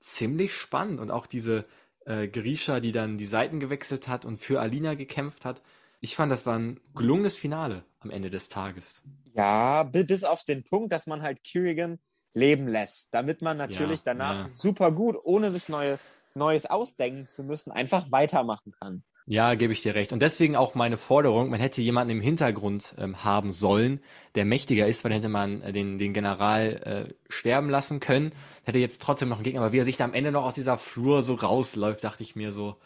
[0.00, 1.64] ziemlich spannend und auch diese
[2.06, 5.62] äh, Grisha, die dann die Seiten gewechselt hat und für Alina gekämpft hat.
[6.00, 9.02] Ich fand, das war ein gelungenes Finale am Ende des Tages.
[9.32, 11.98] Ja, bis auf den Punkt, dass man halt Kerrigan
[12.34, 14.54] leben lässt, damit man natürlich ja, danach ja.
[14.54, 15.98] super gut, ohne sich neue,
[16.34, 19.04] Neues ausdenken zu müssen, einfach weitermachen kann.
[19.26, 20.12] Ja, gebe ich dir recht.
[20.12, 24.00] Und deswegen auch meine Forderung, man hätte jemanden im Hintergrund ähm, haben sollen,
[24.34, 28.32] der mächtiger ist, weil dann hätte man äh, den, den General äh, sterben lassen können,
[28.64, 30.54] hätte jetzt trotzdem noch einen Gegner, aber wie er sich da am Ende noch aus
[30.54, 32.76] dieser Flur so rausläuft, dachte ich mir so.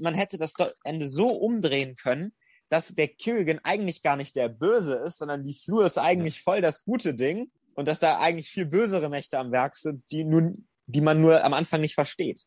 [0.00, 2.32] Man hätte das Ende so umdrehen können,
[2.68, 6.42] dass der Kerrigan eigentlich gar nicht der Böse ist, sondern die Flur ist eigentlich ja.
[6.42, 10.24] voll das gute Ding und dass da eigentlich viel bösere Mächte am Werk sind, die
[10.24, 12.46] nun, die man nur am Anfang nicht versteht.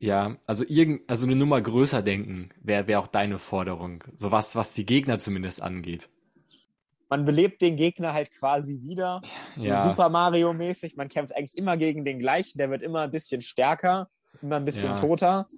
[0.00, 4.02] Ja, also irgend, also eine Nummer größer denken wäre wär auch deine Forderung.
[4.16, 6.08] So was, was die Gegner zumindest angeht.
[7.10, 9.20] Man belebt den Gegner halt quasi wieder.
[9.56, 9.82] Ja.
[9.82, 10.96] So Super Mario mäßig.
[10.96, 12.56] Man kämpft eigentlich immer gegen den gleichen.
[12.56, 14.08] Der wird immer ein bisschen stärker,
[14.40, 14.96] immer ein bisschen ja.
[14.96, 15.48] toter.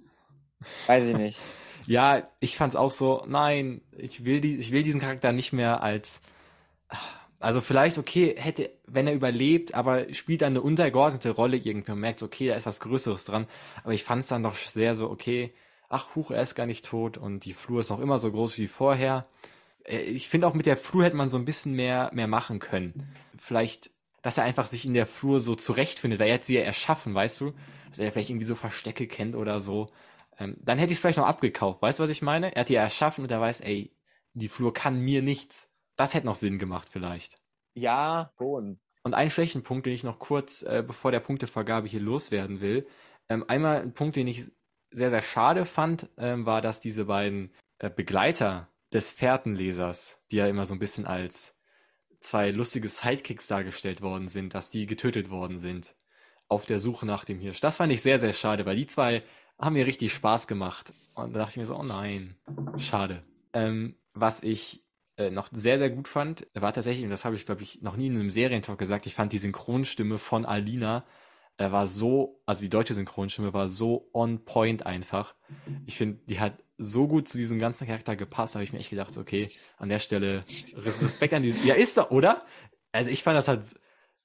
[0.87, 1.41] Weiß ich nicht.
[1.85, 5.83] ja, ich fand's auch so, nein, ich will die, ich will diesen Charakter nicht mehr
[5.83, 6.19] als,
[7.43, 11.99] also vielleicht, okay, hätte, wenn er überlebt, aber spielt dann eine untergeordnete Rolle irgendwie und
[11.99, 13.47] merkt, okay, da ist was Größeres dran.
[13.83, 15.53] Aber ich fand es dann doch sehr so, okay,
[15.89, 18.57] ach, Huch, er ist gar nicht tot und die Flur ist noch immer so groß
[18.57, 19.27] wie vorher.
[19.83, 22.59] Äh, ich finde auch mit der Flur hätte man so ein bisschen mehr, mehr machen
[22.59, 23.13] können.
[23.37, 26.61] Vielleicht, dass er einfach sich in der Flur so zurechtfindet, weil er hat sie ja
[26.61, 27.53] erschaffen, weißt du?
[27.89, 29.89] Dass er vielleicht irgendwie so Verstecke kennt oder so.
[30.39, 32.55] Ähm, dann hätte ich es vielleicht noch abgekauft, weißt du, was ich meine?
[32.55, 33.91] Er hat die ja erschaffen und er weiß, ey,
[34.33, 35.69] die Flur kann mir nichts.
[35.95, 37.35] Das hätte noch Sinn gemacht vielleicht.
[37.75, 38.79] Ja, schon.
[39.03, 42.87] Und einen schlechten Punkt, den ich noch kurz, äh, bevor der Punktevergabe hier loswerden will.
[43.29, 44.51] Ähm, einmal ein Punkt, den ich
[44.91, 50.47] sehr, sehr schade fand, ähm, war, dass diese beiden äh, Begleiter des Fährtenlesers, die ja
[50.47, 51.55] immer so ein bisschen als
[52.19, 55.95] zwei lustige Sidekicks dargestellt worden sind, dass die getötet worden sind
[56.47, 57.59] auf der Suche nach dem Hirsch.
[57.59, 59.23] Das fand ich sehr, sehr schade, weil die zwei
[59.59, 60.93] haben mir richtig Spaß gemacht.
[61.15, 62.35] Und da dachte ich mir so, oh nein,
[62.77, 63.23] schade.
[63.53, 64.82] Ähm, was ich
[65.17, 67.95] äh, noch sehr, sehr gut fand, war tatsächlich, und das habe ich, glaube ich, noch
[67.95, 71.03] nie in einem Serientalk gesagt, ich fand die Synchronstimme von Alina
[71.57, 75.35] er war so, also die deutsche Synchronstimme war so on point einfach.
[75.85, 78.89] Ich finde, die hat so gut zu diesem ganzen Charakter gepasst, habe ich mir echt
[78.89, 79.47] gedacht, okay,
[79.77, 80.43] an der Stelle
[80.75, 81.53] Respekt an die.
[81.65, 82.43] Ja, ist doch, oder?
[82.91, 83.63] Also ich fand, das hat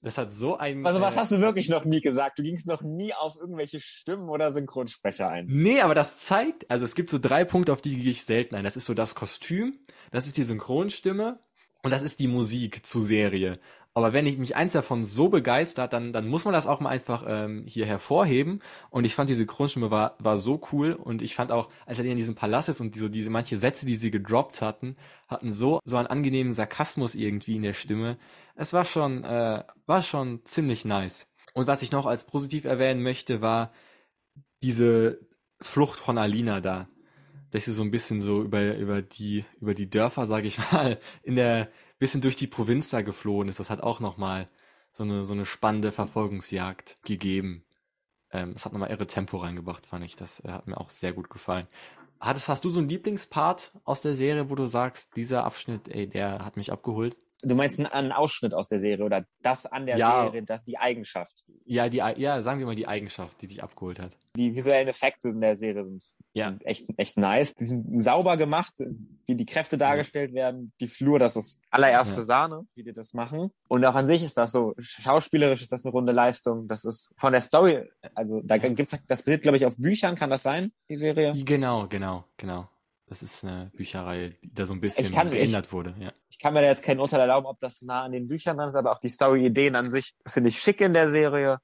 [0.00, 0.87] das hat so ein.
[0.87, 2.38] Also was äh, hast du wirklich noch nie gesagt?
[2.38, 5.46] Du gingst noch nie auf irgendwelche Stimmen oder Synchronsprecher ein.
[5.48, 8.54] Nee, aber das zeigt, also es gibt so drei Punkte, auf die gehe ich selten
[8.54, 8.64] ein.
[8.64, 9.78] Das ist so das Kostüm,
[10.12, 11.40] das ist die Synchronstimme
[11.82, 13.58] und das ist die Musik zur Serie.
[13.98, 16.90] Aber wenn ich mich eins davon so begeistert, dann, dann muss man das auch mal
[16.90, 18.62] einfach ähm, hier hervorheben.
[18.90, 20.92] Und ich fand diese Grundstimme war, war so cool.
[20.92, 23.87] Und ich fand auch, als er in diesem Palast ist und diese, diese manche Sätze,
[23.87, 24.94] die sie gedroppt hatten,
[25.26, 28.18] hatten so, so einen angenehmen Sarkasmus irgendwie in der Stimme.
[28.54, 31.26] Es war schon, äh, war schon ziemlich nice.
[31.52, 33.72] Und was ich noch als positiv erwähnen möchte, war
[34.62, 35.18] diese
[35.61, 36.88] Flucht von Alina da.
[37.50, 41.00] Dass sie so ein bisschen so über, über die, über die Dörfer, sage ich mal,
[41.24, 43.61] in der, bisschen durch die Provinz da geflohen ist.
[43.61, 44.46] Das hat auch nochmal
[44.92, 47.64] so eine, so eine spannende Verfolgungsjagd gegeben.
[48.30, 50.16] Ähm, das hat nochmal irre Tempo reingebracht, fand ich.
[50.16, 51.66] Das äh, hat mir auch sehr gut gefallen.
[52.20, 56.08] Hattest, hast du so einen Lieblingspart aus der Serie, wo du sagst, dieser Abschnitt, ey,
[56.08, 57.16] der hat mich abgeholt?
[57.42, 60.76] Du meinst einen Ausschnitt aus der Serie oder das an der ja, Serie, das, die
[60.76, 61.44] Eigenschaft?
[61.64, 64.16] Ja, die, ja, sagen wir mal die Eigenschaft, die dich abgeholt hat.
[64.37, 66.02] Die visuellen Effekte in der Serie sind,
[66.33, 66.49] ja.
[66.49, 67.55] sind echt, echt nice.
[67.55, 68.75] Die sind sauber gemacht,
[69.27, 70.73] wie die Kräfte dargestellt werden.
[70.81, 72.25] Die Flur, das ist allererste ja.
[72.25, 73.51] Sahne, wie die das machen.
[73.69, 76.69] Und auch an sich ist das so, schauspielerisch ist das eine runde Leistung.
[76.69, 80.31] Das ist von der Story, also da gibt's, das basiert, glaube ich, auf Büchern, kann
[80.31, 81.35] das sein, die Serie?
[81.45, 82.69] Genau, genau, genau.
[83.09, 85.95] Das ist eine Bücherei, die da so ein bisschen kann, geändert ich, wurde.
[85.99, 86.12] Ja.
[86.31, 88.69] Ich kann mir da jetzt kein Urteil erlauben, ob das nah an den Büchern dran
[88.69, 91.59] ist, aber auch die Story-Ideen an sich finde ich schick in der Serie.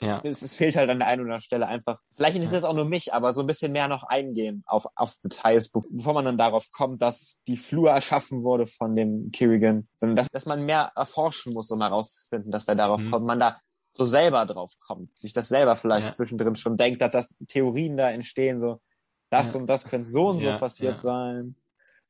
[0.00, 0.20] Ja.
[0.24, 2.00] Es, es, fehlt halt an der einen oder anderen Stelle einfach.
[2.16, 5.14] Vielleicht ist das auch nur mich, aber so ein bisschen mehr noch eingehen auf, auf
[5.22, 9.86] Details, bevor man dann darauf kommt, dass die Flur erschaffen wurde von dem Kerrigan.
[9.98, 13.10] Sondern dass, dass man mehr erforschen muss, um herauszufinden, dass er darauf mhm.
[13.12, 13.26] kommt.
[13.26, 16.12] Man da so selber drauf kommt, sich das selber vielleicht ja.
[16.12, 18.80] zwischendrin schon denkt, dass das Theorien da entstehen, so
[19.30, 19.60] das ja.
[19.60, 21.00] und das könnte so und so ja, passiert ja.
[21.00, 21.54] sein.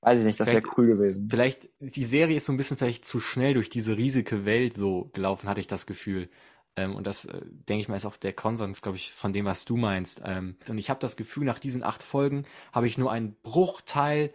[0.00, 1.28] Weiß ich nicht, das wäre cool gewesen.
[1.30, 5.10] Vielleicht, die Serie ist so ein bisschen vielleicht zu schnell durch diese riesige Welt so
[5.14, 6.28] gelaufen, hatte ich das Gefühl.
[6.76, 9.44] Ähm, und das, äh, denke ich mal, ist auch der Konsens, glaube ich, von dem,
[9.44, 10.22] was du meinst.
[10.24, 14.32] Ähm, und ich habe das Gefühl, nach diesen acht Folgen habe ich nur einen Bruchteil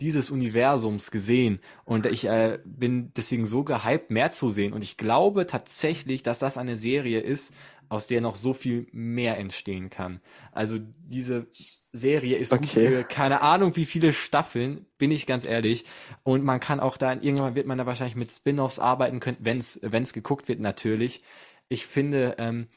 [0.00, 4.74] dieses Universums gesehen und ich äh, bin deswegen so gehypt, mehr zu sehen.
[4.74, 7.54] Und ich glaube tatsächlich, dass das eine Serie ist,
[7.88, 10.20] aus der noch so viel mehr entstehen kann.
[10.52, 12.88] Also diese Serie ist okay.
[12.88, 15.84] für keine Ahnung wie viele Staffeln, bin ich ganz ehrlich.
[16.24, 19.58] Und man kann auch da, irgendwann wird man da wahrscheinlich mit Spin-offs arbeiten können, wenn
[19.58, 21.22] es wenn geguckt wird natürlich.
[21.68, 22.68] Ich finde, ähm,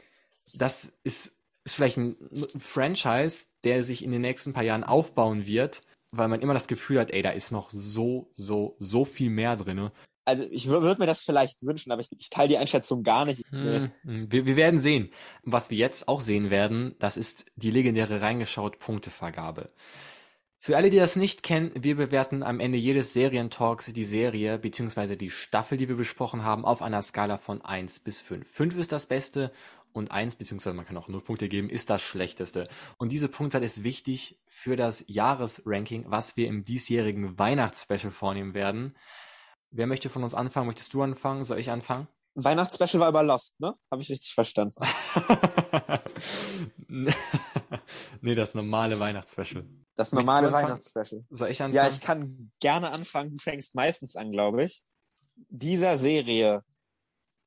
[0.57, 2.15] das ist, ist vielleicht ein
[2.59, 6.99] Franchise, der sich in den nächsten paar Jahren aufbauen wird, weil man immer das Gefühl
[6.99, 9.91] hat, ey, da ist noch so, so, so viel mehr drinne
[10.29, 13.43] also ich würde mir das vielleicht wünschen, aber ich, ich teile die Einschätzung gar nicht.
[13.49, 15.09] Hm, hm, wir, wir werden sehen.
[15.43, 19.71] Was wir jetzt auch sehen werden, das ist die legendäre reingeschaut Punktevergabe.
[20.61, 25.15] Für alle, die das nicht kennen, wir bewerten am Ende jedes Serientalks die Serie bzw.
[25.15, 28.45] die Staffel, die wir besprochen haben, auf einer Skala von 1 bis 5.
[28.45, 29.53] 5 ist das Beste
[29.93, 30.73] und 1 bzw.
[30.73, 32.67] man kann auch 0 Punkte geben, ist das Schlechteste.
[32.97, 38.97] Und diese Punktzahl ist wichtig für das Jahresranking, was wir im diesjährigen Weihnachtsspecial vornehmen werden.
[39.71, 40.67] Wer möchte von uns anfangen?
[40.67, 41.45] Möchtest du anfangen?
[41.45, 42.09] Soll ich anfangen?
[42.35, 43.73] Weihnachtsspecial war über Lost, ne?
[43.91, 44.75] Habe ich richtig verstanden.
[48.21, 49.65] nee, das normale Weihnachtsspecial.
[49.95, 51.25] Das normale Weihnachtsspecial.
[51.29, 51.75] Soll ich anfangen?
[51.75, 53.31] Ja, ich kann gerne anfangen.
[53.31, 54.83] Du fängst meistens an, glaube ich.
[55.49, 56.63] Dieser Serie,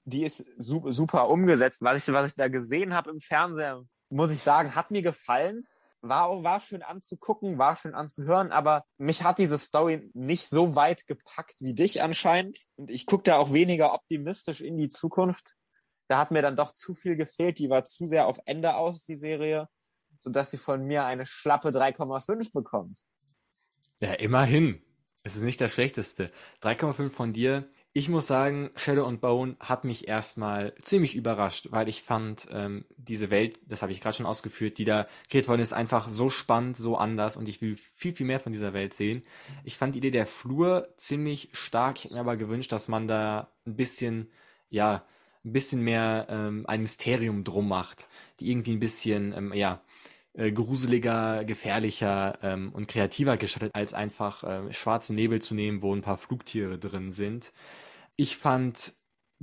[0.05, 1.83] die ist super umgesetzt.
[1.83, 5.67] Was ich, was ich da gesehen habe im Fernseher, muss ich sagen, hat mir gefallen
[6.03, 10.75] war auch war schön anzugucken, war schön anzuhören, aber mich hat diese Story nicht so
[10.75, 12.59] weit gepackt wie dich anscheinend.
[12.77, 15.55] Und ich gucke da auch weniger optimistisch in die Zukunft.
[16.09, 17.59] Da hat mir dann doch zu viel gefehlt.
[17.59, 19.69] Die war zu sehr auf Ende aus, die Serie,
[20.19, 22.99] sodass sie von mir eine schlappe 3,5 bekommt.
[24.01, 24.83] Ja, immerhin.
[25.23, 26.33] Es ist nicht das Schlechteste.
[26.63, 31.89] 3,5 von dir ich muss sagen, Shadow and Bone hat mich erstmal ziemlich überrascht, weil
[31.89, 35.61] ich fand, ähm, diese Welt, das habe ich gerade schon ausgeführt, die da kreiert worden
[35.61, 38.95] ist, einfach so spannend, so anders und ich will viel, viel mehr von dieser Welt
[38.95, 39.23] sehen.
[39.65, 41.99] Ich fand die Idee der Flur ziemlich stark.
[41.99, 44.31] Ich hätte mir aber gewünscht, dass man da ein bisschen,
[44.71, 45.05] ja,
[45.45, 48.09] ein bisschen mehr ähm, ein Mysterium drum macht,
[48.41, 49.83] die irgendwie ein bisschen, ähm, ja,
[50.35, 55.95] äh, gruseliger, gefährlicher ähm, und kreativer gestaltet, als einfach äh, schwarzen Nebel zu nehmen, wo
[55.95, 57.53] ein paar Flugtiere drin sind.
[58.17, 58.93] Ich fand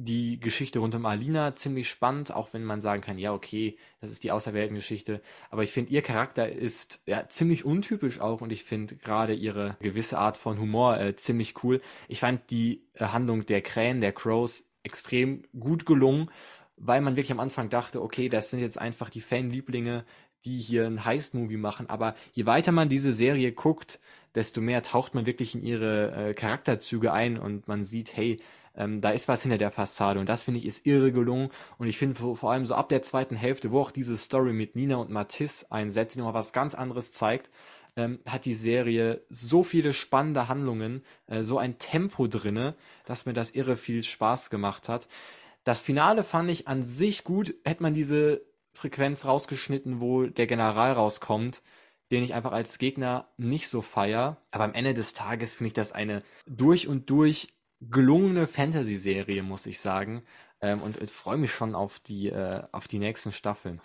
[0.01, 4.12] die Geschichte rund um Alina ziemlich spannend, auch wenn man sagen kann, ja, okay, das
[4.12, 5.21] ist die Außerweltengeschichte.
[5.49, 9.75] Aber ich finde, ihr Charakter ist ja ziemlich untypisch auch und ich finde gerade ihre
[9.82, 11.82] gewisse Art von Humor äh, ziemlich cool.
[12.08, 16.32] Ich fand die äh, Handlung der Krähen, der Crows extrem gut gelungen,
[16.77, 20.05] weil man wirklich am Anfang dachte, okay, das sind jetzt einfach die Fanlieblinge,
[20.45, 21.89] die hier ein Heist-Movie machen.
[21.89, 23.99] Aber je weiter man diese Serie guckt,
[24.34, 28.39] desto mehr taucht man wirklich in ihre äh, Charakterzüge ein und man sieht, hey,
[28.75, 31.88] ähm, da ist was hinter der Fassade und das finde ich ist irre gelungen und
[31.88, 34.97] ich finde vor, allem so ab der zweiten Hälfte, wo auch diese Story mit Nina
[34.97, 37.49] und Matisse einsetzt, die nochmal was ganz anderes zeigt,
[37.95, 43.34] ähm, hat die Serie so viele spannende Handlungen, äh, so ein Tempo drinne, dass mir
[43.34, 45.08] das irre viel Spaß gemacht hat.
[45.63, 48.41] Das Finale fand ich an sich gut, hätte man diese
[48.73, 51.62] Frequenz rausgeschnitten, wo der General rauskommt,
[52.12, 54.38] den ich einfach als Gegner nicht so feier.
[54.51, 57.49] Aber am Ende des Tages finde ich das eine durch und durch
[57.81, 60.23] gelungene Fantasy-Serie, muss ich sagen.
[60.61, 63.81] Ähm, und ich freue mich schon auf die, äh, auf die nächsten Staffeln.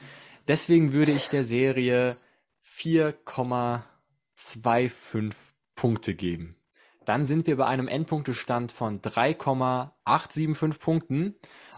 [0.49, 2.15] Deswegen würde ich der Serie
[2.63, 5.33] 4,25
[5.75, 6.57] Punkte geben.
[7.05, 11.35] Dann sind wir bei einem Endpunktestand von 3,875 Punkten.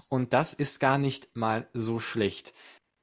[0.09, 2.55] Und das ist gar nicht mal so schlecht.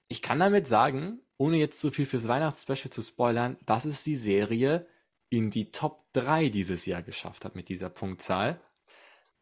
[0.08, 4.16] Ich kann damit sagen, ohne jetzt zu viel fürs Weihnachtsspecial zu spoilern, dass es die
[4.16, 4.88] Serie
[5.30, 8.62] in die Top 3 dieses Jahr geschafft hat mit dieser Punktzahl.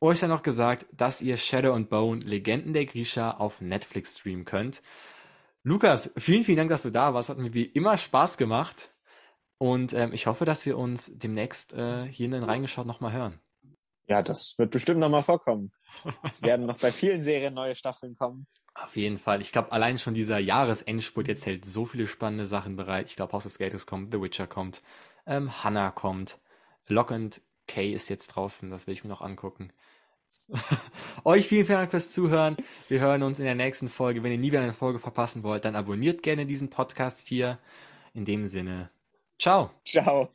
[0.03, 4.45] Euch ja noch gesagt, dass ihr Shadow and Bone Legenden der Grisha auf Netflix streamen
[4.45, 4.81] könnt.
[5.61, 7.29] Lukas, vielen, vielen Dank, dass du da warst.
[7.29, 8.89] Hat mir wie immer Spaß gemacht.
[9.59, 13.39] Und ähm, ich hoffe, dass wir uns demnächst äh, hier in den Reingeschaut nochmal hören.
[14.07, 15.71] Ja, das wird bestimmt nochmal vorkommen.
[16.23, 18.47] Es werden noch bei vielen Serien neue Staffeln kommen.
[18.73, 19.39] Auf jeden Fall.
[19.39, 23.07] Ich glaube, allein schon dieser Jahresendspurt jetzt hält so viele spannende Sachen bereit.
[23.07, 24.81] Ich glaube, House of Skatos kommt, The Witcher kommt,
[25.27, 26.39] ähm, Hannah kommt,
[26.87, 29.71] Lock and Kay ist jetzt draußen, das will ich mir noch angucken.
[31.23, 32.57] Euch vielen, vielen Dank fürs Zuhören.
[32.89, 34.23] Wir hören uns in der nächsten Folge.
[34.23, 37.59] Wenn ihr nie wieder eine Folge verpassen wollt, dann abonniert gerne diesen Podcast hier.
[38.13, 38.89] In dem Sinne,
[39.39, 39.71] ciao.
[39.85, 40.29] Ciao.